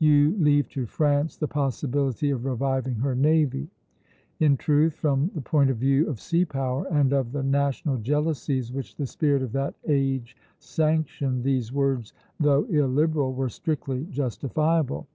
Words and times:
You 0.00 0.36
leave 0.40 0.68
to 0.70 0.84
France 0.84 1.36
the 1.36 1.46
possibility 1.46 2.30
of 2.30 2.44
reviving 2.44 2.96
her 2.96 3.14
navy." 3.14 3.68
In 4.40 4.56
truth, 4.56 4.94
from 4.94 5.30
the 5.32 5.40
point 5.40 5.70
of 5.70 5.76
view 5.76 6.08
of 6.08 6.20
sea 6.20 6.44
power 6.44 6.86
and 6.90 7.12
of 7.12 7.30
the 7.30 7.44
national 7.44 7.98
jealousies 7.98 8.72
which 8.72 8.96
the 8.96 9.06
spirit 9.06 9.42
of 9.42 9.52
that 9.52 9.74
age 9.86 10.36
sanctioned, 10.58 11.44
these 11.44 11.72
words, 11.72 12.14
though 12.40 12.64
illiberal, 12.64 13.32
were 13.32 13.48
strictly 13.48 14.08
justifiable. 14.10 15.06